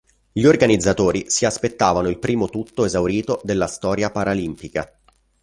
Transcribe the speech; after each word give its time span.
Gli 0.31 0.45
organizzatori 0.45 1.29
si 1.29 1.45
aspettavano 1.45 2.07
il 2.09 2.17
primo 2.17 2.49
tutto 2.49 2.85
esaurito 2.85 3.39
della 3.43 3.67
storia 3.67 4.09
paralimpica. 4.09 4.91